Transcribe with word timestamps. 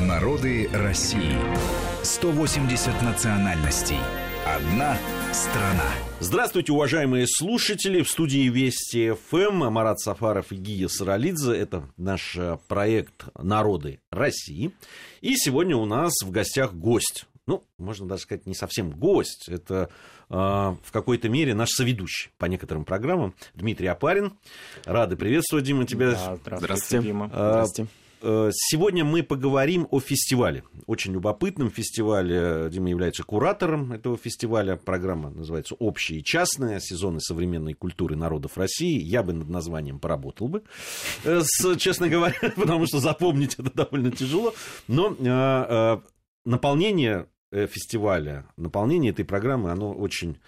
Народы 0.00 0.68
России. 0.72 1.36
180 2.02 3.00
национальностей. 3.02 3.98
Одна 4.44 4.98
страна. 5.32 5.88
Здравствуйте, 6.18 6.72
уважаемые 6.72 7.26
слушатели. 7.28 8.02
В 8.02 8.10
студии 8.10 8.48
Вести 8.48 9.12
ФМ 9.12 9.70
Марат 9.70 10.00
Сафаров 10.00 10.50
и 10.50 10.56
Гия 10.56 10.88
Саралидзе. 10.88 11.54
Это 11.54 11.88
наш 11.96 12.34
э, 12.36 12.58
проект 12.66 13.26
«Народы 13.38 14.00
России». 14.10 14.72
И 15.20 15.36
сегодня 15.36 15.76
у 15.76 15.84
нас 15.86 16.12
в 16.24 16.30
гостях 16.32 16.74
гость. 16.74 17.26
Ну, 17.46 17.62
можно 17.78 18.08
даже 18.08 18.22
сказать, 18.22 18.46
не 18.46 18.54
совсем 18.54 18.90
гость. 18.90 19.48
Это 19.48 19.90
э, 20.28 20.34
в 20.34 20.90
какой-то 20.90 21.28
мере 21.28 21.54
наш 21.54 21.68
соведущий 21.70 22.32
по 22.38 22.46
некоторым 22.46 22.84
программам 22.84 23.32
Дмитрий 23.54 23.86
Апарин. 23.86 24.32
Рады 24.86 25.14
приветствовать, 25.14 25.64
Дима, 25.64 25.86
тебя. 25.86 26.10
Да, 26.10 26.16
здравствуйте, 26.16 26.58
здравствуйте. 26.58 27.06
Дима. 27.06 27.30
А, 27.32 27.50
здравствуйте. 27.52 27.90
Э, 28.26 28.50
сегодня 28.54 29.04
мы 29.04 29.22
поговорим 29.22 29.86
о 29.90 30.00
фестивале. 30.00 30.64
Очень 30.86 31.12
любопытном 31.12 31.70
фестивале. 31.70 32.70
Дима 32.70 32.88
является 32.88 33.22
куратором 33.22 33.92
этого 33.92 34.16
фестиваля. 34.16 34.76
Программа 34.76 35.28
называется 35.28 35.74
«Общие 35.74 36.20
и 36.20 36.24
частные. 36.24 36.80
Сезоны 36.80 37.20
современной 37.20 37.74
культуры 37.74 38.16
народов 38.16 38.56
России». 38.56 38.98
Я 38.98 39.22
бы 39.22 39.34
над 39.34 39.50
названием 39.50 39.98
поработал 39.98 40.48
бы, 40.48 40.62
э, 41.24 41.42
честно 41.76 42.08
говоря, 42.08 42.34
потому 42.56 42.86
что 42.86 42.98
запомнить 42.98 43.56
это 43.58 43.70
довольно 43.70 44.10
тяжело. 44.10 44.54
Но 44.88 45.14
э, 45.18 46.00
наполнение 46.46 47.28
фестиваля, 47.52 48.46
наполнение 48.56 49.12
этой 49.12 49.24
программы, 49.24 49.70
оно 49.70 49.92
очень 49.92 50.38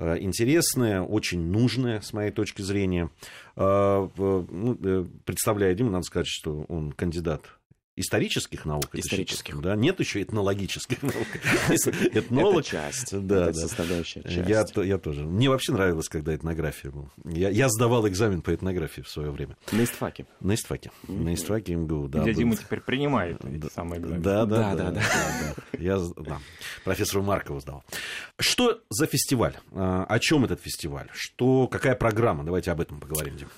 интересное, 0.00 1.02
очень 1.02 1.40
нужное, 1.40 2.00
с 2.00 2.12
моей 2.12 2.30
точки 2.30 2.62
зрения. 2.62 3.10
Ну, 3.56 4.78
э, 4.82 5.04
представляя 5.24 5.74
Диму, 5.74 5.90
надо 5.90 6.04
сказать, 6.04 6.26
что 6.28 6.64
он 6.68 6.92
кандидат 6.92 7.42
исторических 8.00 8.64
наук. 8.64 8.86
Исторических. 8.92 9.60
Да, 9.60 9.76
нет 9.76 10.00
еще 10.00 10.22
этнологических 10.22 11.02
наук. 11.02 11.26
Этнолог. 12.14 12.60
Это 12.60 12.70
часть. 12.70 13.26
Да, 13.26 13.48
это 13.48 13.54
составляющая 13.54 14.22
часть. 14.22 14.48
Я, 14.48 14.64
я 14.84 14.98
тоже. 14.98 15.24
Мне 15.24 15.48
вообще 15.48 15.72
нравилось, 15.72 16.08
когда 16.08 16.34
этнография 16.34 16.90
была. 16.90 17.08
Я, 17.24 17.50
я 17.50 17.68
сдавал 17.68 18.08
экзамен 18.08 18.42
по 18.42 18.54
этнографии 18.54 19.02
в 19.02 19.08
свое 19.08 19.30
время. 19.30 19.56
На 19.72 19.84
истфаке. 19.84 20.26
На 20.40 20.54
истфаке. 20.54 20.90
Mm-hmm. 21.06 21.22
На 21.22 21.34
истфаке 21.34 21.74
МГУ, 21.74 22.08
да. 22.08 22.22
Где 22.22 22.34
Дима 22.34 22.56
теперь 22.56 22.80
принимает 22.80 23.38
да, 23.42 23.68
самые 23.70 24.00
экзамены. 24.00 24.22
Да, 24.22 24.46
да, 24.46 24.74
да. 24.74 24.74
да, 24.74 24.90
да, 24.90 25.02
да. 25.02 25.78
Я 25.78 25.98
да, 26.16 26.38
профессору 26.84 27.22
Маркову 27.22 27.60
сдал. 27.60 27.84
Что 28.38 28.80
за 28.88 29.06
фестиваль? 29.06 29.56
А, 29.72 30.04
о 30.04 30.18
чем 30.18 30.44
этот 30.44 30.60
фестиваль? 30.60 31.08
Что, 31.12 31.66
какая 31.68 31.94
программа? 31.94 32.44
Давайте 32.44 32.70
об 32.70 32.80
этом 32.80 33.00
поговорим, 33.00 33.36
Дима. 33.36 33.50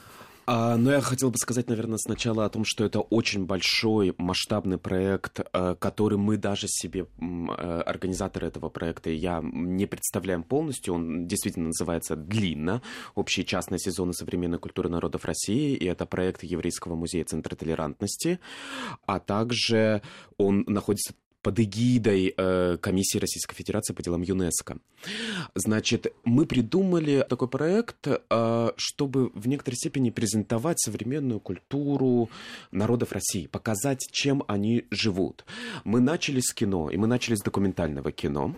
А, 0.45 0.77
но 0.77 0.91
я 0.93 1.01
хотел 1.01 1.31
бы 1.31 1.39
сказать, 1.39 1.69
наверное, 1.69 1.99
сначала 1.99 2.45
о 2.45 2.49
том, 2.49 2.65
что 2.65 2.85
это 2.85 3.01
очень 3.01 3.47
большой 3.47 4.15
масштабный 4.19 4.79
проект, 4.79 5.41
э, 5.41 5.77
который 5.79 6.19
мы 6.19 6.37
даже 6.37 6.67
себе, 6.69 7.07
э, 7.21 7.83
организаторы 7.87 8.49
этого 8.49 8.69
проекта, 8.69 9.11
я 9.11 9.41
не 9.43 9.87
представляем 9.87 10.43
полностью. 10.43 10.95
Он 10.95 11.27
действительно 11.27 11.67
называется 11.67 12.17
длинно 12.17 12.83
«Общие 13.15 13.47
частные 13.47 13.79
сезоны 13.79 14.15
современной 14.15 14.59
культуры 14.59 14.89
народов 14.89 15.25
России», 15.25 15.75
и 15.77 15.85
это 15.85 16.07
проект 16.07 16.43
Еврейского 16.43 16.97
музея 16.97 17.25
Центра 17.25 17.55
толерантности, 17.55 18.41
а 19.07 19.21
также 19.21 20.03
он 20.39 20.65
находится 20.67 21.15
под 21.43 21.59
эгидой 21.59 22.33
э, 22.37 22.77
Комиссии 22.81 23.19
Российской 23.19 23.55
Федерации 23.57 23.93
по 23.93 24.03
делам 24.03 24.23
ЮНЕСКО. 24.23 24.79
Значит, 25.55 26.13
мы 26.25 26.47
придумали 26.47 27.27
такой 27.29 27.49
проект, 27.49 28.07
э, 28.07 28.71
чтобы 28.77 29.31
в 29.35 29.49
некоторой 29.49 29.77
степени 29.77 30.11
презентовать 30.11 30.81
современную 30.81 31.41
культуру 31.41 32.31
народов 32.71 33.13
России, 33.13 33.49
показать, 33.49 34.09
чем 34.13 34.45
они 34.47 34.85
живут. 34.91 35.45
Мы 35.85 36.01
начали 36.01 36.41
с 36.41 36.55
кино, 36.55 36.91
и 36.91 36.97
мы 36.97 37.09
начали 37.09 37.35
с 37.35 37.41
документального 37.41 38.13
кино. 38.13 38.55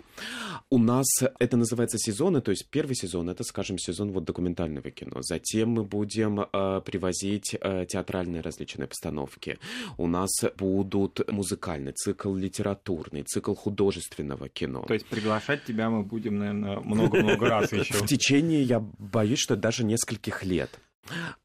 У 0.69 0.77
нас 0.77 1.07
это 1.39 1.57
называется 1.57 1.97
сезоны, 1.97 2.41
то 2.41 2.51
есть 2.51 2.67
первый 2.69 2.95
сезон 2.95 3.29
это, 3.29 3.43
скажем, 3.43 3.77
сезон 3.79 4.11
вот 4.11 4.25
документального 4.25 4.91
кино. 4.91 5.17
Затем 5.21 5.69
мы 5.69 5.83
будем 5.83 6.41
э, 6.41 6.81
привозить 6.85 7.55
э, 7.59 7.85
театральные 7.87 8.41
различные 8.41 8.87
постановки. 8.87 9.57
У 9.97 10.07
нас 10.07 10.29
будут 10.57 11.31
музыкальный 11.31 11.93
цикл 11.93 12.35
литературы 12.35 12.74
литературный, 12.75 13.23
цикл 13.23 13.53
художественного 13.53 14.49
кино. 14.49 14.83
То 14.87 14.93
есть 14.93 15.05
приглашать 15.05 15.63
тебя 15.65 15.89
мы 15.89 16.03
будем, 16.03 16.37
наверное, 16.37 16.79
много-много 16.79 17.49
раз 17.49 17.71
еще. 17.71 17.93
В 17.93 18.05
течение, 18.05 18.63
я 18.63 18.79
боюсь, 18.79 19.39
что 19.39 19.55
даже 19.55 19.83
нескольких 19.83 20.43
лет. 20.43 20.79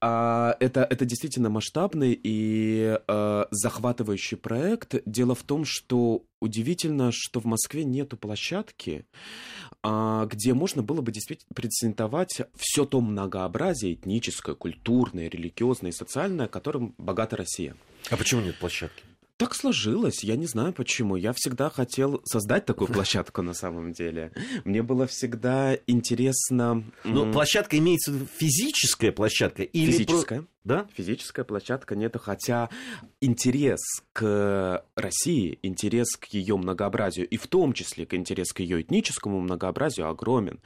А, 0.01 0.57
это, 0.59 0.85
это 0.85 1.05
действительно 1.05 1.51
масштабный 1.51 2.19
и 2.23 2.99
э, 3.07 3.45
захватывающий 3.51 4.39
проект. 4.39 4.95
Дело 5.05 5.35
в 5.35 5.43
том, 5.43 5.67
что 5.67 6.25
удивительно, 6.41 7.11
что 7.13 7.41
в 7.41 7.45
Москве 7.45 7.85
нету 7.85 8.17
площадки, 8.17 9.05
э, 9.85 10.29
где 10.31 10.55
можно 10.55 10.83
было 10.83 11.03
бы 11.03 11.13
действительно 11.13 11.53
презентовать 11.55 12.41
все 12.57 12.87
то 12.87 13.03
многообразие 13.03 13.93
этническое, 13.93 14.55
культурное, 14.55 15.29
религиозное 15.29 15.91
и 15.91 15.95
социальное, 15.95 16.49
которым 16.49 16.95
богата 16.97 17.37
Россия. 17.37 17.77
А 18.09 18.17
почему 18.17 18.41
нет 18.41 18.57
площадки? 18.57 19.10
Так 19.41 19.55
сложилось, 19.55 20.23
я 20.23 20.37
не 20.37 20.45
знаю 20.45 20.75
почему. 20.75 21.17
Я 21.17 21.33
всегда 21.33 21.71
хотел 21.71 22.21
создать 22.27 22.67
такую 22.67 22.89
площадку 22.93 23.41
на 23.41 23.55
самом 23.55 23.93
деле. 23.95 24.33
Мне 24.67 24.83
было 24.83 25.07
всегда 25.07 25.79
интересно... 25.87 26.85
Ну, 27.05 27.33
площадка 27.33 27.79
имеется 27.79 28.13
физическая 28.37 29.13
площадка 29.13 29.63
или... 29.63 29.93
Физическая. 29.93 30.45
Да? 30.65 30.87
Физическая 30.95 31.45
площадка 31.45 31.97
нет, 31.97 32.17
хотя 32.21 32.69
интерес 33.21 33.81
к 34.13 34.85
России, 34.95 35.59
интерес 35.63 36.17
к 36.17 36.27
ее 36.27 36.57
многообразию, 36.57 37.27
и 37.29 37.37
в 37.37 37.47
том 37.47 37.73
числе 37.73 38.05
к 38.05 38.15
интерес 38.15 38.53
к 38.53 38.61
ее 38.61 38.83
этническому 38.83 39.41
многообразию 39.41 40.09
огромен. 40.09 40.61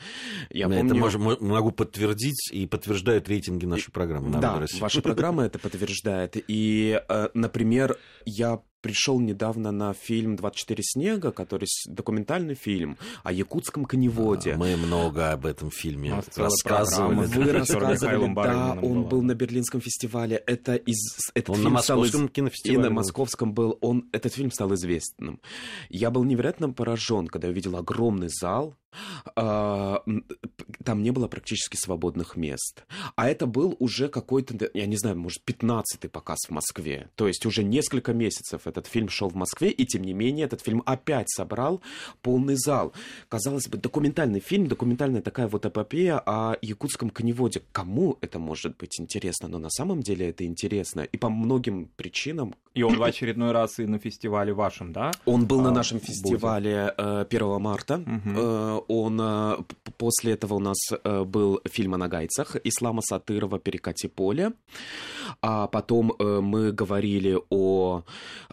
Я 0.50 0.68
помню... 0.68 0.86
Это 0.86 0.94
можем, 0.94 1.22
могу 1.40 1.70
подтвердить, 1.70 2.50
и 2.52 2.66
подтверждают 2.66 3.28
рейтинги 3.28 3.66
нашей 3.66 3.92
программы. 3.92 4.40
Да, 4.40 4.58
России. 4.58 4.80
ваша 4.80 5.00
программа 5.00 5.44
это 5.44 5.58
подтверждает. 5.58 6.36
И, 6.48 7.00
э, 7.08 7.28
например, 7.34 7.96
я 8.24 8.60
пришел 8.84 9.18
недавно 9.18 9.72
на 9.72 9.94
фильм 9.94 10.34
«24 10.34 10.76
снега», 10.82 11.32
который 11.32 11.66
документальный 11.86 12.54
фильм 12.54 12.98
о 13.22 13.32
якутском 13.32 13.86
коневоде. 13.86 14.56
Мы 14.56 14.76
много 14.76 15.32
об 15.32 15.46
этом 15.46 15.70
фильме 15.70 16.22
рассказывали. 16.36 17.24
Вы 17.24 17.52
рассказывали, 17.60 18.34
да, 18.34 18.78
он 18.82 19.04
был 19.04 19.22
на 19.22 19.34
Берлинском 19.34 19.80
фестивале. 19.80 20.36
Это 20.36 20.74
из... 20.74 21.16
Этот 21.32 21.48
он 21.48 21.56
фильм 21.56 21.68
на 21.68 21.74
Московском 21.76 22.26
из... 22.26 22.32
кинофестивале. 22.32 22.78
И 22.78 22.82
на 22.82 22.90
Московском 22.90 23.54
был. 23.54 23.78
Он... 23.80 24.06
Этот 24.12 24.34
фильм 24.34 24.50
стал 24.50 24.74
известным. 24.74 25.40
Я 25.88 26.10
был 26.10 26.24
невероятно 26.24 26.70
поражен, 26.70 27.28
когда 27.28 27.48
увидел 27.48 27.76
огромный 27.76 28.28
зал, 28.28 28.76
там 29.34 31.02
не 31.02 31.10
было 31.10 31.28
практически 31.28 31.76
свободных 31.76 32.36
мест. 32.36 32.84
А 33.16 33.28
это 33.28 33.46
был 33.46 33.76
уже 33.78 34.08
какой-то, 34.08 34.70
я 34.74 34.86
не 34.86 34.96
знаю, 34.96 35.16
может, 35.18 35.42
15-й 35.46 36.08
показ 36.08 36.38
в 36.48 36.50
Москве. 36.50 37.08
То 37.14 37.26
есть 37.28 37.46
уже 37.46 37.64
несколько 37.64 38.12
месяцев 38.12 38.66
этот 38.66 38.86
фильм 38.86 39.08
шел 39.08 39.28
в 39.28 39.34
Москве, 39.34 39.70
и 39.70 39.84
тем 39.86 40.02
не 40.02 40.12
менее 40.12 40.46
этот 40.46 40.60
фильм 40.60 40.82
опять 40.86 41.30
собрал 41.30 41.80
полный 42.22 42.56
зал. 42.56 42.92
Казалось 43.28 43.68
бы, 43.68 43.78
документальный 43.78 44.40
фильм, 44.40 44.66
документальная 44.66 45.22
такая 45.22 45.48
вот 45.48 45.66
эпопея 45.66 46.18
о 46.18 46.56
якутском 46.62 47.10
коневоде. 47.10 47.62
Кому 47.72 48.18
это 48.20 48.38
может 48.38 48.76
быть 48.76 49.00
интересно? 49.00 49.48
Но 49.48 49.58
на 49.58 49.70
самом 49.70 50.02
деле 50.02 50.28
это 50.28 50.44
интересно. 50.44 51.00
И 51.00 51.16
по 51.16 51.28
многим 51.28 51.90
причинам. 51.96 52.54
И 52.74 52.82
он 52.82 52.98
в 52.98 53.02
очередной 53.02 53.52
раз 53.52 53.78
и 53.78 53.86
на 53.86 53.98
фестивале 53.98 54.52
вашем, 54.52 54.92
да? 54.92 55.12
Он 55.26 55.46
был 55.46 55.60
а, 55.60 55.64
на 55.64 55.70
нашем 55.70 56.00
фестивале 56.00 56.92
будет. 56.96 57.32
1 57.32 57.42
э, 57.42 57.58
марта. 57.58 57.94
Угу 57.96 58.84
он 58.88 59.20
э, 59.20 59.56
после 59.96 60.32
этого 60.32 60.54
у 60.54 60.58
нас 60.58 60.76
э, 60.92 61.24
был 61.24 61.60
фильм 61.70 61.94
о 61.94 61.98
нагайцах 61.98 62.56
Ислама 62.64 63.02
Сатырова 63.02 63.58
«Перекати 63.58 64.08
поле». 64.08 64.52
А 65.40 65.66
потом 65.66 66.12
э, 66.18 66.40
мы 66.40 66.72
говорили 66.72 67.38
о 67.50 68.02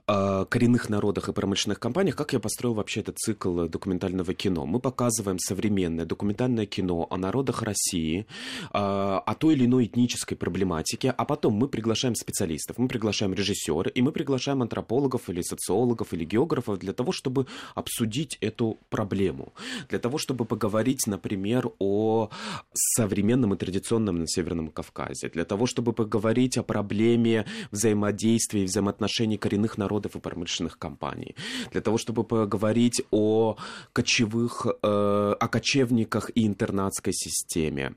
коренных 0.06 0.90
народах 0.90 1.30
и 1.30 1.34
промышленных 1.34 1.80
компаниях. 1.80 2.18
Как 2.18 2.34
я 2.34 2.40
построил 2.40 2.74
вообще 2.74 3.00
этот 3.00 3.18
цикл 3.18 3.66
документального 3.68 4.34
кино? 4.34 4.66
Мы 4.66 4.80
показываем 4.80 5.40
современное 5.40 6.06
документальное 6.06 6.66
кино 6.66 7.08
о 7.10 7.18
народах 7.18 7.62
России, 7.62 8.26
о 8.74 9.36
той 9.36 9.54
или 9.54 9.66
иной 9.66 9.86
этнической 9.86 10.36
проблематике, 10.36 11.12
а 11.12 11.24
потом 11.24 11.54
мы 11.54 11.70
приглашаем 11.70 12.16
специалистов, 12.16 12.78
мы 12.78 12.88
приглашаем 12.90 13.34
режиссера, 13.34 13.90
и 13.90 14.02
мы 14.02 14.12
приглашаем 14.12 14.62
антропологов 14.62 15.30
или 15.30 15.42
социологов 15.42 16.14
или 16.14 16.26
географов 16.26 16.80
для 16.80 16.94
того, 16.94 17.14
чтобы 17.14 17.46
обсудить 17.76 18.38
эту 18.42 18.80
проблему, 18.90 19.54
для 19.88 20.00
того, 20.00 20.18
чтобы 20.18 20.46
поговорить, 20.46 21.08
например, 21.08 21.31
о 21.80 22.30
современном 22.74 23.54
и 23.54 23.58
традиционном 23.58 24.20
на 24.20 24.28
Северном 24.28 24.70
Кавказе, 24.70 25.30
для 25.30 25.46
того, 25.46 25.66
чтобы 25.66 25.94
поговорить 25.94 26.58
о 26.58 26.64
проблеме 26.64 27.46
взаимодействия 27.72 28.64
и 28.64 28.66
взаимоотношений 28.66 29.38
коренных 29.38 29.78
народов 29.78 30.16
и 30.16 30.20
промышленных 30.20 30.42
промышленных 30.42 30.78
компаний, 30.78 31.36
для 31.72 31.82
того, 31.82 31.98
чтобы 31.98 32.24
поговорить 32.24 33.02
о 33.12 33.56
кочевых, 33.94 34.66
э, 34.66 35.36
о 35.40 35.48
кочевниках 35.48 36.32
и 36.36 36.46
интернатской 36.48 37.14
системе. 37.14 37.96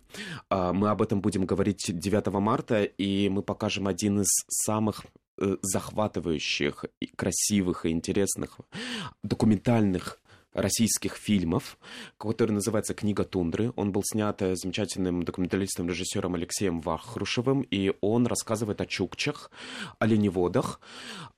Э, 0.50 0.72
мы 0.72 0.90
об 0.90 1.00
этом 1.00 1.20
будем 1.20 1.46
говорить 1.46 1.84
9 1.88 2.40
марта, 2.40 2.84
и 2.84 3.28
мы 3.28 3.42
покажем 3.42 3.86
один 3.86 4.20
из 4.20 4.44
самых 4.48 5.04
э, 5.38 5.56
захватывающих, 5.62 6.84
красивых 7.16 7.86
и 7.86 7.90
интересных 7.90 8.58
документальных 9.22 10.20
российских 10.54 11.16
фильмов, 11.16 11.76
который 12.16 12.52
называется 12.52 12.94
«Книга 12.94 13.24
тундры». 13.24 13.72
Он 13.76 13.92
был 13.92 14.02
снят 14.04 14.40
э, 14.40 14.54
замечательным 14.56 15.22
документалистом, 15.24 15.88
режиссером 15.88 16.34
Алексеем 16.34 16.80
Вахрушевым, 16.80 17.62
и 17.62 17.92
он 18.00 18.26
рассказывает 18.26 18.80
о 18.80 18.86
чукчах, 18.86 19.50
оленеводах, 19.98 20.80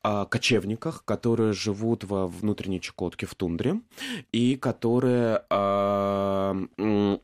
о 0.03 0.27
кочевниках, 0.27 1.05
которые 1.05 1.53
живут 1.53 2.05
во 2.05 2.29
внутренней 2.29 2.81
Чукотке 2.81 3.27
в 3.27 3.35
тундре, 3.35 3.81
и 4.33 4.57
которые 4.57 5.43
э, 5.51 7.19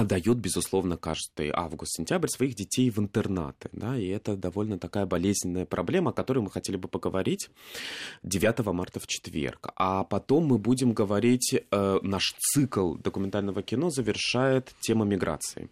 отдают, 0.00 0.38
безусловно, 0.38 0.96
каждый 0.96 1.50
август-сентябрь 1.50 2.28
своих 2.28 2.54
детей 2.54 2.90
в 2.90 2.98
интернаты. 2.98 3.68
Да, 3.72 3.96
и 3.96 4.06
это 4.08 4.36
довольно 4.36 4.78
такая 4.78 5.06
болезненная 5.06 5.66
проблема, 5.66 6.10
о 6.10 6.14
которой 6.14 6.40
мы 6.40 6.50
хотели 6.50 6.76
бы 6.76 6.88
поговорить 6.88 7.50
9 8.22 8.66
марта 8.66 9.00
в 9.00 9.06
четверг. 9.06 9.70
А 9.76 10.04
потом 10.04 10.46
мы 10.46 10.58
будем 10.58 10.92
говорить, 10.92 11.54
э, 11.54 11.98
наш 12.02 12.34
цикл 12.38 12.94
документального 12.94 13.62
кино 13.62 13.90
завершает 13.90 14.72
тема 14.80 15.04
миграции 15.04 15.68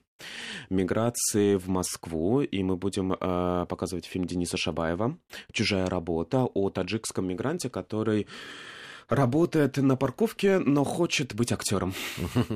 миграции 0.69 1.55
в 1.57 1.69
Москву, 1.69 2.41
и 2.41 2.63
мы 2.65 2.77
будем 2.77 3.13
э, 3.13 3.67
показывать 3.69 4.05
фильм 4.05 4.25
Дениса 4.25 4.57
Шабаева 4.57 5.17
«Чужая 5.53 5.87
работа» 5.87 6.45
о 6.45 6.71
таджикском 6.71 7.29
мигранте, 7.29 7.71
который 7.71 8.27
работает 9.09 9.77
на 9.79 9.97
парковке, 9.97 10.59
но 10.59 10.85
хочет 10.85 11.35
быть 11.35 11.53
актером. 11.53 11.95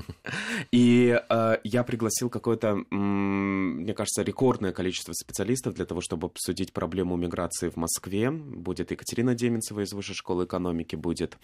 И 0.73 1.19
э, 1.29 1.57
я 1.65 1.83
пригласил 1.83 2.29
какое-то, 2.29 2.85
мне 2.91 3.95
кажется, 3.95 4.23
рекордное 4.23 4.73
количество 4.73 5.13
специалистов 5.13 5.75
для 5.75 5.87
того, 5.87 6.01
чтобы 6.01 6.27
обсудить 6.27 6.73
проблему 6.73 7.17
миграции 7.17 7.69
в 7.69 7.77
Москве. 7.77 8.31
Будет 8.31 8.91
Екатерина 8.91 9.35
Деменцева 9.35 9.81
из 9.81 9.93
Высшей 9.93 10.15
школы 10.15 10.45
экономики, 10.45 10.95
будет 10.95 11.39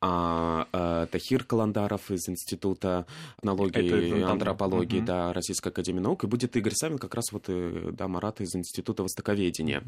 а, 0.00 0.68
а, 0.72 1.06
Тахир 1.06 1.44
Каландаров 1.44 2.10
из 2.10 2.28
Института 2.28 3.06
этнологии 3.38 4.18
и 4.18 4.22
антропологии 4.22 4.98
угу. 4.98 5.06
да, 5.06 5.32
Российской 5.32 5.68
Академии 5.68 6.00
Наук, 6.00 6.24
и 6.24 6.26
будет 6.26 6.56
Игорь 6.56 6.74
Савин, 6.74 6.98
как 6.98 7.14
раз 7.14 7.32
вот, 7.32 7.44
э, 7.48 7.90
да, 7.92 8.08
Марат 8.08 8.40
из 8.40 8.54
Института 8.54 9.02
Востоковедения. 9.02 9.82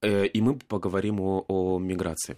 Э, 0.00 0.26
и 0.26 0.40
мы 0.40 0.54
поговорим 0.54 1.20
о, 1.20 1.44
о 1.48 1.78
миграции. 1.78 2.36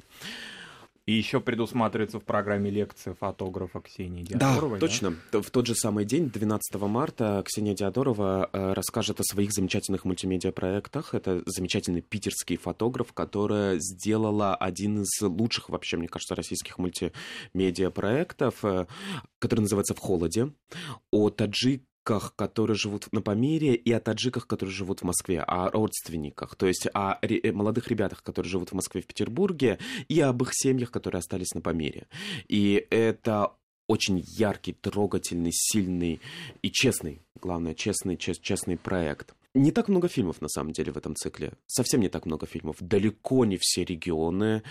И 1.06 1.12
еще 1.12 1.40
предусматривается 1.40 2.18
в 2.18 2.24
программе 2.24 2.70
лекция 2.70 3.14
фотографа 3.14 3.80
Ксении 3.80 4.22
Диадоровой. 4.22 4.80
Да, 4.80 4.86
точно. 4.86 5.14
Да? 5.32 5.42
В 5.42 5.50
тот 5.50 5.66
же 5.66 5.74
самый 5.74 6.06
день, 6.06 6.30
12 6.30 6.74
марта, 6.82 7.42
Ксения 7.44 7.74
Диадорова 7.74 8.48
э, 8.50 8.72
расскажет 8.72 9.20
о 9.20 9.24
своих 9.24 9.52
замечательных 9.52 10.06
мультимедиа-проектах. 10.06 11.14
Это 11.14 11.42
замечательный 11.44 12.00
питерский 12.00 12.56
фотограф, 12.56 13.12
которая 13.12 13.78
сделала 13.80 14.54
один 14.54 15.02
из 15.02 15.20
лучших, 15.20 15.68
вообще, 15.68 15.98
мне 15.98 16.08
кажется, 16.08 16.34
российских 16.34 16.78
мультимедиа-проектов, 16.78 18.64
э, 18.64 18.86
который 19.38 19.60
называется 19.60 19.94
«В 19.94 19.98
холоде», 19.98 20.52
о 21.10 21.28
таджик 21.28 21.82
таджиках, 22.04 22.34
которые 22.36 22.76
живут 22.76 23.12
на 23.12 23.22
Памире, 23.22 23.74
и 23.74 23.92
о 23.92 24.00
таджиках, 24.00 24.46
которые 24.46 24.74
живут 24.74 25.00
в 25.00 25.04
Москве, 25.04 25.40
о 25.40 25.70
родственниках, 25.70 26.54
то 26.56 26.66
есть 26.66 26.86
о 26.92 27.18
ре- 27.22 27.52
молодых 27.52 27.88
ребятах, 27.88 28.22
которые 28.22 28.50
живут 28.50 28.70
в 28.70 28.74
Москве, 28.74 29.00
в 29.00 29.06
Петербурге, 29.06 29.78
и 30.08 30.20
об 30.20 30.42
их 30.42 30.50
семьях, 30.52 30.90
которые 30.90 31.18
остались 31.18 31.54
на 31.54 31.60
Памире. 31.60 32.06
И 32.48 32.86
это 32.90 33.52
очень 33.86 34.22
яркий, 34.38 34.72
трогательный, 34.72 35.52
сильный 35.52 36.20
и 36.62 36.70
честный, 36.70 37.22
главное, 37.40 37.74
честный, 37.74 38.16
чест, 38.16 38.42
честный 38.42 38.76
проект. 38.76 39.34
Не 39.54 39.70
так 39.70 39.88
много 39.88 40.08
фильмов, 40.08 40.40
на 40.40 40.48
самом 40.48 40.72
деле, 40.72 40.90
в 40.90 40.96
этом 40.96 41.14
цикле. 41.14 41.52
Совсем 41.66 42.00
не 42.00 42.08
так 42.08 42.26
много 42.26 42.44
фильмов. 42.44 42.76
Далеко 42.80 43.44
не 43.44 43.56
все 43.56 43.84
регионы 43.84 44.64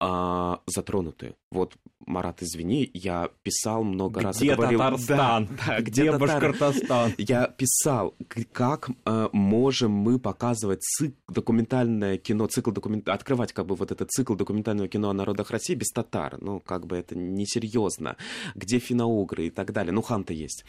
а, 0.00 0.60
затронуты. 0.66 1.34
Вот, 1.50 1.76
Марат, 2.06 2.42
извини, 2.42 2.90
я 2.94 3.28
писал 3.42 3.84
много 3.84 4.20
где 4.20 4.26
раз. 4.26 4.36
Где 4.38 4.56
Татарстан? 4.56 5.46
Да, 5.46 5.64
да, 5.66 5.80
где, 5.80 6.02
где 6.02 6.12
Башкортостан? 6.16 7.12
Я 7.18 7.46
писал, 7.46 8.14
как 8.52 8.88
а, 9.04 9.28
можем 9.32 9.92
мы 9.92 10.18
показывать 10.18 10.80
цикл, 10.80 11.14
документальное 11.28 12.16
кино, 12.16 12.46
цикл 12.46 12.70
документ... 12.70 13.10
открывать 13.10 13.52
как 13.52 13.66
бы 13.66 13.74
вот 13.74 13.92
этот 13.92 14.10
цикл 14.10 14.34
документального 14.34 14.88
кино 14.88 15.10
о 15.10 15.12
народах 15.12 15.50
России 15.50 15.74
без 15.74 15.90
татар. 15.90 16.38
Ну, 16.40 16.58
как 16.58 16.86
бы 16.86 16.96
это 16.96 17.14
несерьезно. 17.14 18.16
Где 18.54 18.78
финоугры 18.78 19.48
и 19.48 19.50
так 19.50 19.72
далее. 19.72 19.92
Ну, 19.92 20.00
ханта 20.00 20.32
есть. 20.32 20.64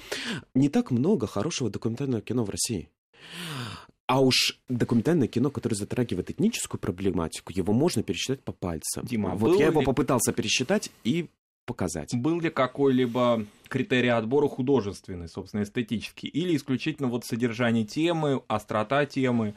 Не 0.53 0.67
так 0.67 0.91
много 0.91 1.27
хорошего 1.27 1.69
документального 1.69 2.21
кино 2.21 2.43
в 2.43 2.49
России. 2.49 2.89
А 4.05 4.19
уж 4.19 4.59
документальное 4.67 5.27
кино, 5.27 5.49
которое 5.49 5.75
затрагивает 5.75 6.29
этническую 6.29 6.79
проблематику, 6.79 7.53
его 7.53 7.73
можно 7.73 8.03
пересчитать 8.03 8.43
по 8.43 8.51
пальцам. 8.51 9.05
Дима, 9.05 9.35
вот 9.35 9.57
я 9.57 9.65
ли... 9.67 9.71
его 9.71 9.81
попытался 9.81 10.33
пересчитать 10.33 10.91
и 11.03 11.29
показать. 11.65 12.13
Был 12.13 12.41
ли 12.41 12.49
какой-либо 12.49 13.45
критерий 13.69 14.09
отбора 14.09 14.47
художественный, 14.49 15.29
собственно, 15.29 15.63
эстетический, 15.63 16.27
или 16.27 16.55
исключительно 16.55 17.07
вот 17.07 17.25
содержание 17.25 17.85
темы, 17.85 18.43
острота 18.47 19.05
темы? 19.05 19.55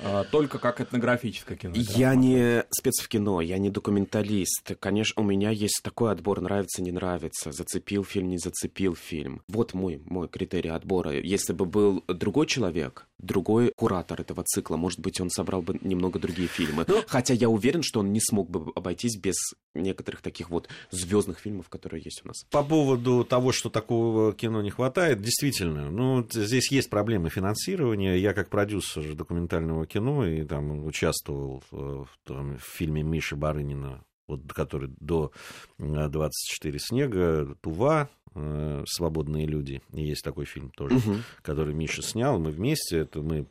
А, 0.00 0.24
только 0.24 0.58
как 0.58 0.80
этнографическое 0.80 1.56
кино. 1.56 1.74
Я 1.76 2.14
не 2.14 2.64
спец 2.70 3.00
в 3.00 3.08
кино, 3.08 3.40
я 3.40 3.58
не 3.58 3.70
документалист. 3.70 4.76
Конечно, 4.80 5.22
у 5.22 5.24
меня 5.24 5.50
есть 5.50 5.80
такой 5.82 6.10
отбор, 6.10 6.40
нравится, 6.40 6.82
не 6.82 6.92
нравится, 6.92 7.52
зацепил 7.52 8.04
фильм, 8.04 8.28
не 8.28 8.38
зацепил 8.38 8.94
фильм. 8.94 9.42
Вот 9.48 9.74
мой, 9.74 10.02
мой 10.04 10.28
критерий 10.28 10.70
отбора. 10.70 11.12
Если 11.12 11.52
бы 11.52 11.64
был 11.64 12.04
другой 12.08 12.46
человек, 12.46 13.06
другой 13.24 13.72
куратор 13.76 14.20
этого 14.20 14.44
цикла, 14.44 14.76
может 14.76 15.00
быть, 15.00 15.20
он 15.20 15.30
собрал 15.30 15.62
бы 15.62 15.78
немного 15.82 16.18
другие 16.18 16.48
фильмы. 16.48 16.84
Но... 16.86 16.94
Ну, 16.94 17.02
Хотя 17.06 17.34
я 17.34 17.48
уверен, 17.48 17.82
что 17.82 18.00
он 18.00 18.12
не 18.12 18.20
смог 18.20 18.50
бы 18.50 18.72
обойтись 18.74 19.16
без 19.16 19.36
некоторых 19.74 20.22
таких 20.22 20.50
вот 20.50 20.68
звездных 20.90 21.38
фильмов, 21.38 21.68
которые 21.68 22.02
есть 22.04 22.22
у 22.24 22.28
нас. 22.28 22.44
По 22.50 22.62
поводу 22.62 23.24
того, 23.24 23.52
что 23.52 23.70
такого 23.70 24.32
кино 24.32 24.62
не 24.62 24.70
хватает, 24.70 25.20
действительно, 25.20 25.90
ну, 25.90 26.26
здесь 26.30 26.70
есть 26.70 26.90
проблемы 26.90 27.30
финансирования. 27.30 28.18
Я 28.18 28.32
как 28.34 28.48
продюсер 28.48 29.14
документального 29.14 29.86
кино 29.86 30.26
и 30.26 30.44
там 30.44 30.84
участвовал 30.84 31.62
в, 31.70 32.06
в, 32.06 32.08
в 32.26 32.58
фильме 32.60 33.02
Миши 33.02 33.36
Барынина, 33.36 34.04
вот, 34.26 34.40
который 34.52 34.90
до 35.00 35.32
24 35.78 36.78
снега, 36.78 37.56
Тува, 37.60 38.08
э, 38.34 38.84
«Свободные 38.86 39.46
люди». 39.46 39.82
И 39.92 40.02
есть 40.02 40.22
такой 40.22 40.44
фильм 40.44 40.70
тоже, 40.70 40.96
угу. 40.96 41.16
который 41.42 41.74
Миша 41.74 42.02
снял. 42.02 42.38
Мы 42.38 42.50
вместе, 42.50 42.98
это 42.98 43.20
мы 43.20 43.46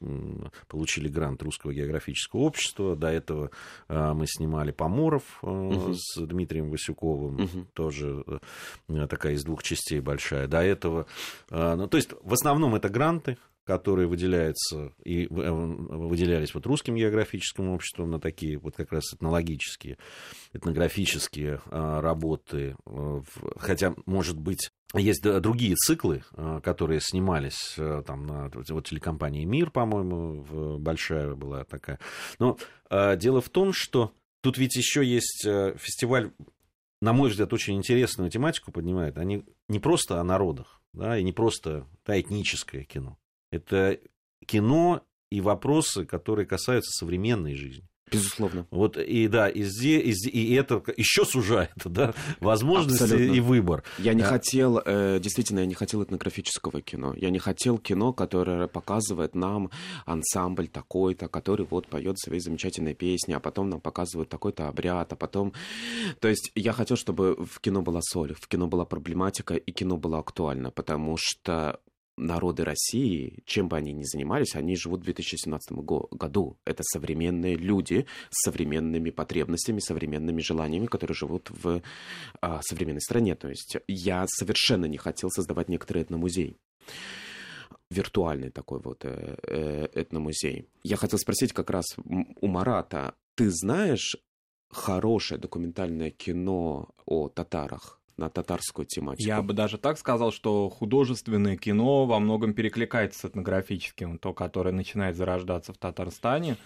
получили 0.68 1.08
грант 1.08 1.42
Русского 1.44 1.74
географического 1.74 2.42
общества. 2.42 2.96
До 2.96 3.08
этого 3.08 3.52
э, 3.88 4.14
мы 4.14 4.25
снимали 4.28 4.72
«Поморов» 4.72 5.24
э, 5.42 5.48
угу. 5.48 5.94
с 5.94 6.20
Дмитрием 6.20 6.70
Васюковым. 6.70 7.44
Угу. 7.44 7.68
Тоже 7.74 8.24
э, 8.89 9.08
такая 9.08 9.34
из 9.34 9.44
двух 9.44 9.63
частей 9.63 10.00
большая. 10.00 10.48
До 10.48 10.62
этого... 10.62 11.06
Э, 11.50 11.75
ну, 11.75 11.88
то 11.88 11.98
есть, 11.98 12.12
в 12.22 12.34
основном 12.34 12.75
это 12.75 12.89
гранты 12.89 13.38
которые 13.65 14.08
выделяются 14.08 14.93
и 15.03 15.25
э, 15.25 15.27
выделялись 15.27 16.53
вот 16.53 16.65
русским 16.65 16.96
географическим 16.96 17.70
обществом 17.70 18.12
на 18.12 18.20
такие 18.20 18.58
вот 18.58 18.75
как 18.75 18.91
раз 18.91 19.13
этнологические, 19.13 19.98
этнографические 20.51 21.62
а, 21.67 22.01
работы. 22.01 22.75
Э, 22.86 23.22
хотя, 23.58 23.93
может 24.05 24.38
быть, 24.38 24.72
есть 24.93 25.24
другие 25.24 25.75
циклы, 25.75 26.24
э, 26.36 26.60
которые 26.62 27.00
снимались 27.00 27.75
там 28.05 28.25
на 28.25 28.50
вот, 28.53 28.86
телекомпании 28.86 29.46
«Мир», 29.46 29.72
по-моему, 29.72 30.77
большая 30.79 31.34
была 31.36 31.63
такая. 31.63 32.00
Но 32.39 32.58
дело 33.15 33.41
в 33.41 33.50
том, 33.50 33.72
что 33.74 34.12
тут 34.41 34.58
ведь 34.58 34.75
еще 34.75 35.03
есть 35.03 35.43
фестиваль, 35.43 36.32
на 37.01 37.13
мой 37.13 37.29
взгляд, 37.29 37.53
очень 37.53 37.75
интересную 37.75 38.29
тематику 38.29 38.72
поднимает. 38.72 39.17
Они 39.17 39.46
не 39.67 39.79
просто 39.79 40.20
о 40.20 40.24
народах, 40.24 40.82
да, 40.93 41.17
и 41.17 41.24
не 41.24 41.34
просто 41.34 41.88
да, 42.05 42.20
этническое 42.20 42.84
кино. 42.84 43.17
Это 43.53 44.00
кино 44.48 45.03
и 45.29 45.41
вопросы, 45.41 46.05
которые 46.05 46.48
касаются 46.48 46.89
современной 46.91 47.55
жизни. 47.55 47.88
Безусловно. 48.12 48.67
Вот 48.69 48.98
и 48.98 49.27
да, 49.27 49.48
и, 49.50 49.63
здесь, 49.63 50.25
и, 50.25 50.53
это 50.53 50.83
еще 50.98 51.25
сужает 51.25 51.72
да, 51.86 52.13
возможности 52.39 53.03
Абсолютно. 53.03 53.33
и 53.33 53.39
выбор. 53.39 53.83
Я 53.98 54.13
не 54.13 54.22
да. 54.22 54.29
хотел, 54.29 54.81
э, 54.83 55.19
действительно, 55.19 55.60
я 55.60 55.65
не 55.65 55.74
хотел 55.74 56.03
этнографического 56.03 56.81
кино. 56.81 57.13
Я 57.15 57.29
не 57.29 57.39
хотел 57.39 57.77
кино, 57.77 58.13
которое 58.13 58.67
показывает 58.67 59.36
нам 59.36 59.72
ансамбль 60.05 60.67
такой-то, 60.67 61.27
который 61.27 61.65
вот 61.69 61.88
поет 61.88 62.19
свои 62.19 62.39
замечательные 62.39 62.95
песни, 62.95 63.33
а 63.33 63.39
потом 63.39 63.69
нам 63.69 63.81
показывают 63.81 64.29
такой-то 64.29 64.67
обряд, 64.67 65.13
а 65.13 65.15
потом... 65.15 65.53
То 66.19 66.27
есть 66.27 66.51
я 66.55 66.74
хотел, 66.74 66.98
чтобы 66.98 67.36
в 67.36 67.60
кино 67.60 67.81
была 67.81 68.01
соль, 68.01 68.36
в 68.36 68.48
кино 68.48 68.67
была 68.67 68.86
проблематика, 68.86 69.55
и 69.55 69.72
кино 69.72 69.98
было 69.98 70.19
актуально, 70.19 70.72
потому 70.72 71.17
что 71.19 71.79
народы 72.17 72.63
России, 72.63 73.41
чем 73.46 73.67
бы 73.67 73.77
они 73.77 73.93
ни 73.93 74.03
занимались, 74.03 74.55
они 74.55 74.75
живут 74.75 75.01
в 75.01 75.03
2017 75.05 75.72
году. 76.12 76.58
Это 76.65 76.84
современные 76.84 77.55
люди 77.55 78.05
с 78.29 78.43
современными 78.43 79.10
потребностями, 79.10 79.79
современными 79.79 80.41
желаниями, 80.41 80.86
которые 80.86 81.15
живут 81.15 81.50
в 81.50 81.82
а, 82.41 82.62
современной 82.62 83.01
стране. 83.01 83.36
То 83.36 83.50
есть 83.50 83.77
я 83.88 84.25
совершенно 84.27 84.86
не 84.86 84.98
хотел 84.98 85.29
создавать 85.29 85.70
некоторый 85.70 86.03
этномузей 86.03 86.58
виртуальный 87.89 88.50
такой 88.50 88.79
вот 88.79 89.05
э, 89.05 89.38
э, 89.43 89.88
этномузей. 89.93 90.67
Я 90.84 90.98
хотел 90.98 91.20
спросить 91.20 91.53
как 91.53 91.70
раз 91.70 91.86
у 92.41 92.48
Марата, 92.48 93.13
ты 93.36 93.50
знаешь 93.51 94.17
хорошее 94.70 95.39
документальное 95.39 96.10
кино 96.10 96.89
о 97.05 97.29
татарах? 97.29 98.01
На 98.17 98.29
татарскую 98.29 98.86
тематику. 98.86 99.27
Я 99.27 99.41
бы 99.41 99.53
даже 99.53 99.77
так 99.77 99.98
сказал, 99.98 100.32
что 100.32 100.70
художественное 100.70 101.58
кино 101.58 102.05
во 102.05 102.20
многом 102.20 102.53
перекликается 102.53 103.20
с 103.20 103.25
этнографическим, 103.25 104.20
то, 104.20 104.34
которое 104.34 104.72
начинает 104.72 105.15
зарождаться 105.15 105.74
в 105.74 105.77
Татарстане. 105.77 106.58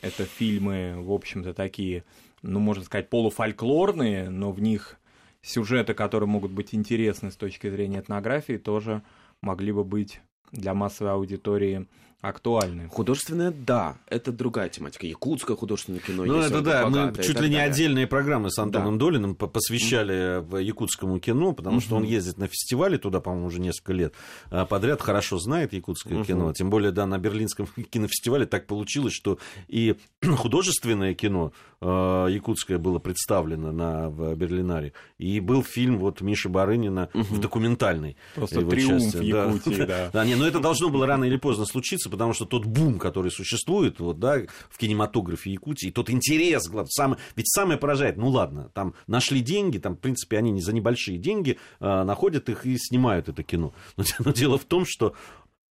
Это 0.00 0.24
фильмы, 0.24 0.94
в 0.98 1.12
общем-то, 1.12 1.54
такие, 1.54 2.04
ну, 2.42 2.60
можно 2.60 2.84
сказать, 2.84 3.10
полуфольклорные, 3.10 4.28
но 4.28 4.52
в 4.52 4.60
них 4.60 4.98
сюжеты, 5.42 5.94
которые 5.94 6.28
могут 6.28 6.52
быть 6.52 6.74
интересны 6.74 7.30
с 7.30 7.36
точки 7.36 7.68
зрения 7.68 8.00
этнографии, 8.00 8.56
тоже 8.56 9.02
могли 9.40 9.72
бы 9.72 9.84
быть 9.84 10.20
для 10.52 10.74
массовой 10.74 11.12
аудитории 11.12 11.86
актуальны. 12.20 12.88
Художественное, 12.88 13.50
да, 13.50 13.96
это 14.08 14.32
другая 14.32 14.68
тематика. 14.68 15.06
Якутское 15.06 15.56
художественное 15.56 16.00
кино. 16.00 16.24
Ну, 16.24 16.40
это 16.40 16.60
да, 16.60 16.88
мы 16.88 17.12
чуть 17.16 17.40
ли 17.40 17.48
не 17.48 17.56
далее. 17.56 17.70
отдельные 17.70 18.06
программы 18.06 18.50
с 18.50 18.58
Антоном 18.58 18.98
да. 18.98 19.04
Долиным 19.04 19.34
посвящали 19.34 20.40
mm. 20.40 20.62
якутскому 20.62 21.18
кино, 21.20 21.52
потому 21.52 21.78
mm-hmm. 21.78 21.84
что 21.84 21.96
он 21.96 22.04
ездит 22.04 22.38
на 22.38 22.48
фестивале 22.48 22.98
туда, 22.98 23.20
по-моему, 23.20 23.46
уже 23.46 23.60
несколько 23.60 23.92
лет 23.92 24.14
а 24.50 24.66
подряд, 24.66 25.02
хорошо 25.02 25.38
знает 25.38 25.72
якутское 25.72 26.18
mm-hmm. 26.18 26.26
кино. 26.26 26.52
Тем 26.52 26.70
более, 26.70 26.92
да, 26.92 27.06
на 27.06 27.18
Берлинском 27.18 27.66
кинофестивале 27.90 28.46
так 28.46 28.66
получилось, 28.66 29.12
что 29.12 29.38
и 29.68 29.96
художественное 30.36 31.14
кино 31.14 31.52
э, 31.80 32.26
якутское 32.30 32.78
было 32.78 32.98
представлено 32.98 33.72
на, 33.72 34.10
в 34.10 34.34
Берлинаре, 34.34 34.92
и 35.18 35.40
был 35.40 35.62
фильм 35.62 35.98
вот 35.98 36.20
Миши 36.20 36.48
Барынина 36.48 37.10
mm-hmm. 37.12 37.22
в 37.22 37.40
документальной. 37.40 38.16
Просто 38.34 38.64
триумф 38.66 39.02
части. 39.02 39.16
Якутии, 39.24 39.78
да. 39.80 39.86
да. 39.86 40.10
да. 40.12 40.24
Не, 40.24 40.34
но 40.36 40.46
это 40.46 40.60
должно 40.60 40.88
было 40.88 41.06
рано 41.06 41.24
или 41.24 41.36
поздно 41.36 41.66
случиться, 41.66 42.03
потому 42.10 42.32
что 42.32 42.44
тот 42.44 42.64
бум, 42.64 42.98
который 42.98 43.30
существует 43.30 44.00
вот, 44.00 44.18
да, 44.18 44.42
в 44.70 44.78
кинематографе 44.78 45.52
Якутии, 45.52 45.90
тот 45.90 46.10
интерес, 46.10 46.70
самый, 46.88 47.18
ведь 47.36 47.48
самое 47.48 47.78
поражает, 47.78 48.16
ну 48.16 48.28
ладно, 48.28 48.70
там 48.74 48.94
нашли 49.06 49.40
деньги, 49.40 49.78
там, 49.78 49.96
в 49.96 50.00
принципе, 50.00 50.38
они 50.38 50.60
за 50.60 50.72
небольшие 50.72 51.18
деньги 51.18 51.58
э, 51.80 52.02
находят 52.04 52.48
их 52.48 52.66
и 52.66 52.76
снимают 52.78 53.28
это 53.28 53.42
кино. 53.42 53.74
Но, 53.96 54.04
но 54.24 54.32
дело 54.32 54.58
в 54.58 54.64
том, 54.64 54.84
что 54.86 55.14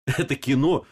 это 0.05 0.35
кино 0.35 0.85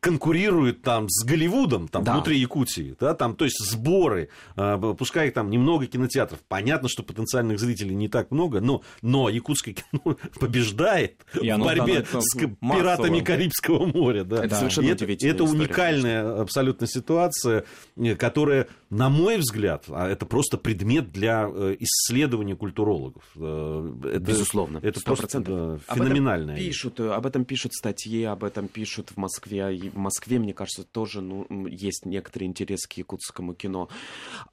конкурирует 0.00 0.82
там 0.82 1.08
с 1.08 1.24
Голливудом, 1.24 1.88
там, 1.88 2.04
да. 2.04 2.14
внутри 2.14 2.38
Якутии, 2.38 2.96
да, 2.98 3.14
там, 3.14 3.34
то 3.34 3.44
есть 3.44 3.58
сборы, 3.64 4.28
э, 4.56 4.94
пускай 4.98 5.30
там 5.30 5.50
немного 5.50 5.86
кинотеатров, 5.86 6.40
понятно, 6.48 6.88
что 6.88 7.02
потенциальных 7.02 7.58
зрителей 7.58 7.94
не 7.94 8.08
так 8.08 8.30
много, 8.30 8.60
но, 8.60 8.82
но 9.02 9.28
якутское 9.28 9.74
кино 9.74 10.16
побеждает 10.40 11.24
и 11.40 11.50
в 11.50 11.58
борьбе 11.58 12.04
с 12.04 12.36
пиратами 12.36 13.20
Карибского 13.20 13.86
моря, 13.86 14.24
да. 14.24 14.44
Это 14.44 14.54
совершенно 14.56 14.86
и 14.86 14.90
это, 14.90 15.04
это 15.04 15.44
уникальная 15.44 16.22
конечно. 16.22 16.42
абсолютно 16.42 16.86
ситуация, 16.86 17.64
э, 17.96 18.14
которая, 18.16 18.68
на 18.90 19.08
мой 19.08 19.38
взгляд, 19.38 19.84
а 19.88 20.08
это 20.08 20.26
просто 20.26 20.58
предмет 20.58 21.12
для 21.12 21.48
э, 21.52 21.76
исследования 21.80 22.56
культурологов. 22.56 23.22
Это, 23.36 24.18
Безусловно, 24.20 24.78
это 24.82 25.00
100%. 25.00 25.04
просто 25.04 25.40
да, 25.40 25.94
феноменально. 25.94 26.52
Об 26.52 26.58
этом 26.58 26.66
пишут, 26.66 27.00
об 27.00 27.26
этом 27.26 27.44
пишут 27.44 27.74
статьи, 27.74 28.24
об 28.24 28.44
этом 28.44 28.68
пишут 28.68 29.10
в 29.10 29.16
Москве 29.16 29.58
в 29.88 29.96
Москве, 29.96 30.38
мне 30.38 30.52
кажется, 30.52 30.84
тоже 30.84 31.20
ну, 31.20 31.66
есть 31.66 32.06
некоторый 32.06 32.44
интерес 32.44 32.86
к 32.86 32.92
якутскому 32.94 33.54
кино. 33.54 33.88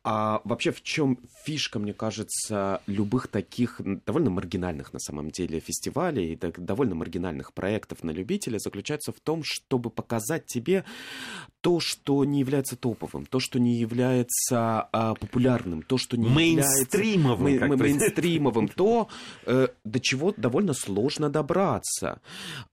А 0.04 0.42
вообще 0.44 0.72
в 0.72 0.82
чем 0.82 1.20
фишка, 1.46 1.80
мне 1.80 1.94
кажется, 1.94 2.82
любых 2.88 3.28
таких 3.28 3.82
довольно 4.06 4.30
маргинальных 4.30 4.94
на 4.94 5.00
самом 5.00 5.32
деле 5.32 5.60
фестивалей 5.60 6.34
и 6.34 6.40
довольно 6.58 6.96
маргинальных 6.96 7.54
проектов 7.54 8.04
на 8.04 8.12
любителя 8.12 8.60
заключается 8.60 9.12
в 9.12 9.20
том, 9.20 9.42
чтобы 9.44 9.90
показать 9.90 10.46
тебе 10.46 10.86
то, 11.66 11.80
что 11.80 12.24
не 12.26 12.40
является 12.42 12.76
топовым, 12.76 13.26
то, 13.26 13.40
что 13.40 13.60
не 13.60 13.76
является 13.78 14.88
а, 14.92 15.16
популярным, 15.16 15.82
то, 15.82 15.98
что 15.98 16.16
не 16.16 16.30
мейнстримовым, 16.30 17.48
является 17.48 17.84
мей- 17.84 17.94
мейнстримовым, 17.94 18.68
то, 18.76 19.08
э, 19.48 19.70
до 19.84 20.00
чего 20.00 20.32
довольно 20.38 20.74
сложно 20.74 21.32
добраться. 21.32 22.22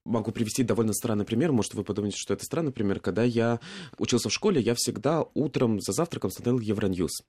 Могу 0.04 0.30
привести 0.30 0.62
довольно 0.62 0.92
странный 0.92 1.24
пример, 1.24 1.52
может, 1.52 1.72
вы 1.72 1.84
подумаете, 1.84 2.18
что 2.18 2.34
это 2.34 2.44
странный 2.52 2.72
пример. 2.72 3.00
Когда 3.00 3.22
я 3.22 3.60
учился 3.96 4.28
в 4.28 4.32
школе, 4.32 4.60
я 4.60 4.74
всегда 4.76 5.24
утром 5.32 5.80
за 5.80 5.92
завтраком 5.92 6.30
смотрел 6.30 6.58
Евроньюз. 6.58 7.22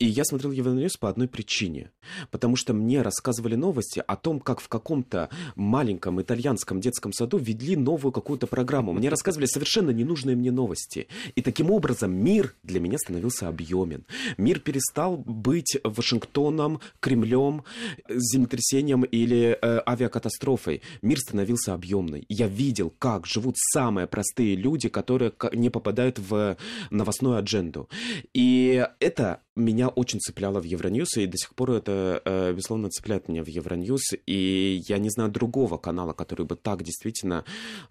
И 0.00 0.06
я 0.06 0.24
смотрел 0.24 0.50
Евроньюз 0.50 0.96
по 0.96 1.08
одной 1.08 1.28
причине. 1.28 1.92
Потому 2.32 2.56
что 2.56 2.74
мне 2.74 3.02
рассказывали 3.02 3.54
новости 3.54 4.02
о 4.04 4.16
том, 4.16 4.40
как 4.40 4.60
в 4.60 4.68
каком-то 4.68 5.28
маленьком 5.54 6.20
итальянском 6.20 6.80
детском 6.80 7.12
саду 7.12 7.38
ввели 7.38 7.76
новую 7.76 8.10
какую-то 8.10 8.48
программу. 8.48 8.92
Мне 8.92 9.10
рассказывали 9.10 9.46
совершенно 9.46 9.90
ненужные 9.90 10.34
мне 10.34 10.50
новости. 10.50 11.06
И 11.36 11.40
таким 11.40 11.70
образом 11.70 12.12
мир 12.12 12.56
для 12.64 12.80
меня 12.80 12.98
становился 12.98 13.46
объемен. 13.46 14.04
Мир 14.38 14.58
перестал 14.58 15.18
быть 15.18 15.78
Вашингтоном, 15.84 16.80
Кремлем, 16.98 17.62
землетрясением 18.08 19.04
или 19.04 19.56
э, 19.62 19.80
авиакатастрофой. 19.86 20.82
Мир 21.00 21.20
становился 21.20 21.74
объемный. 21.74 22.26
Я 22.28 22.48
видел, 22.48 22.92
как 22.98 23.26
живут 23.26 23.54
самые 23.56 24.08
простые 24.08 24.31
люди, 24.40 24.88
которые 24.88 25.32
не 25.52 25.70
попадают 25.70 26.18
в 26.18 26.56
новостную 26.90 27.36
адженду. 27.36 27.88
И 28.34 28.86
это 29.00 29.40
меня 29.54 29.88
очень 29.88 30.20
цепляло 30.20 30.60
в 30.60 30.64
Евроньюз, 30.64 31.16
и 31.18 31.26
до 31.26 31.36
сих 31.36 31.54
пор 31.54 31.72
это, 31.72 32.22
э, 32.24 32.52
безусловно, 32.52 32.88
цепляет 32.88 33.28
меня 33.28 33.44
в 33.44 33.48
Евроньюз. 33.48 34.14
И 34.26 34.80
я 34.88 34.98
не 34.98 35.10
знаю 35.10 35.30
другого 35.30 35.76
канала, 35.76 36.12
который 36.12 36.46
бы 36.46 36.56
так 36.56 36.82
действительно 36.82 37.44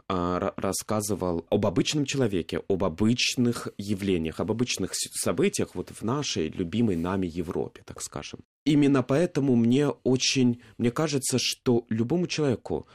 а, 0.07 0.53
рассказывал 0.57 1.45
об 1.49 1.65
обычном 1.65 2.05
человеке, 2.05 2.61
об 2.67 2.83
обычных 2.83 3.67
явлениях, 3.77 4.39
об 4.39 4.51
обычных 4.51 4.91
событиях 4.93 5.75
вот 5.75 5.91
в 5.91 6.03
нашей 6.03 6.49
любимой 6.49 6.95
нами 6.95 7.27
Европе, 7.27 7.83
так 7.85 8.01
скажем. 8.01 8.39
Именно 8.65 9.03
поэтому 9.03 9.55
мне 9.55 9.87
очень, 9.87 10.61
мне 10.77 10.91
кажется, 10.91 11.37
что 11.39 11.85
любому 11.89 12.27
человеку 12.27 12.87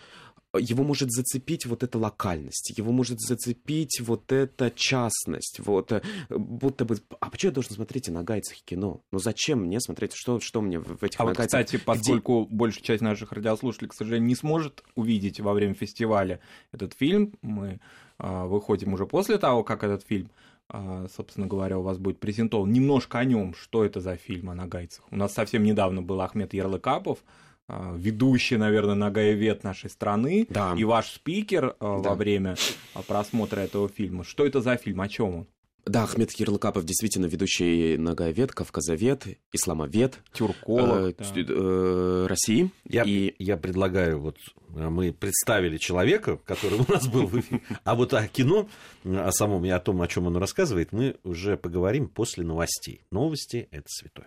его 0.59 0.85
может 0.85 1.11
зацепить 1.11 1.67
вот 1.67 1.83
эта 1.83 1.99
локальность, 1.99 2.73
его 2.77 2.93
может 2.93 3.21
зацепить 3.21 4.01
вот 4.01 4.33
эта 4.33 4.71
частность, 4.71 5.61
вот, 5.61 5.93
э, 5.93 6.03
будто 6.29 6.85
бы, 6.85 6.97
а 7.21 7.31
почему 7.31 7.51
я 7.51 7.55
должен 7.55 7.73
смотреть 7.73 8.09
и 8.09 8.11
на 8.11 8.23
гайцах 8.23 8.59
кино? 8.65 9.03
Ну 9.13 9.19
зачем 9.19 9.61
мне 9.61 9.81
смотреть, 9.81 10.13
что, 10.15 10.41
что 10.41 10.61
мне 10.61 10.79
в 10.79 11.03
этих 11.03 11.21
а 11.21 11.25
вот, 11.25 11.37
кстати, 11.37 11.77
поскольку 11.77 12.45
Где... 12.45 12.55
большая 12.55 12.85
часть 12.85 13.03
наших 13.03 13.33
радиослушателей, 13.33 13.89
к 13.89 13.95
сожалению, 13.95 14.29
не 14.29 14.37
сможет 14.37 14.83
увидеть 14.95 15.41
во 15.41 15.53
время 15.53 15.75
фестиваля 15.75 16.41
этот 16.73 16.95
фильм, 16.95 17.35
мы 17.43 17.81
а, 18.19 18.47
выходим 18.47 18.95
уже 18.95 19.07
после 19.07 19.39
того, 19.39 19.65
как 19.65 19.85
этот 19.85 20.05
фильм 20.05 20.31
а, 20.69 21.07
собственно 21.15 21.47
говоря, 21.47 21.79
у 21.79 21.83
вас 21.83 21.99
будет 21.99 22.19
презентован. 22.19 22.73
Немножко 22.73 23.19
о 23.19 23.25
нем, 23.25 23.55
что 23.55 23.85
это 23.85 24.01
за 24.01 24.17
фильм 24.17 24.51
о 24.51 24.55
нагайцах. 24.55 25.05
У 25.11 25.17
нас 25.17 25.33
совсем 25.33 25.63
недавно 25.63 26.03
был 26.03 26.21
Ахмед 26.21 26.55
Ярлыкапов, 26.55 27.21
ведущий, 27.69 28.57
наверное, 28.57 28.95
нагаевед 28.95 29.65
нашей 29.65 29.91
страны, 29.91 30.47
да. 30.51 30.75
и 30.77 30.85
ваш 30.85 31.11
спикер 31.11 31.77
а, 31.81 32.01
да. 32.01 32.11
во 32.11 32.15
время 32.15 32.57
а, 32.95 33.03
просмотра 33.03 33.61
этого 33.61 33.89
фильма. 33.89 34.25
Что 34.25 34.47
это 34.47 34.61
за 34.61 34.77
фильм, 34.77 35.01
о 35.01 35.09
чем 35.09 35.35
он? 35.35 35.47
Да, 35.87 36.03
Ахмед 36.03 36.33
Ярлыкапов 36.33 36.85
действительно 36.85 37.27
ведущий 37.27 37.97
нагаевед, 37.97 38.51
кавказовед, 38.51 39.39
исламовед. 39.53 40.19
Тюрколог. 40.33 41.15
Э, 41.21 41.25
да. 41.45 41.55
э, 41.55 42.27
России. 42.29 42.73
Я, 42.89 43.05
и... 43.05 43.37
я 43.39 43.57
предлагаю, 43.57 44.19
вот 44.19 44.37
мы 44.69 45.13
представили 45.13 45.77
человека, 45.77 46.39
который 46.45 46.81
у 46.89 46.93
нас 46.93 47.07
был 47.07 47.27
в 47.27 47.39
эфире, 47.39 47.63
а 47.85 47.95
вот 47.95 48.15
о 48.15 48.27
кино, 48.27 48.69
о 49.05 49.31
самом 49.31 49.65
и 49.65 49.69
о 49.69 49.79
том, 49.79 50.03
о 50.03 50.09
чем 50.09 50.27
он 50.27 50.37
рассказывает, 50.37 50.91
мы 50.91 51.17
уже 51.23 51.57
поговорим 51.57 52.09
после 52.09 52.45
новостей. 52.45 53.03
Новости– 53.13 53.69
это 53.71 53.87
святое. 53.87 54.27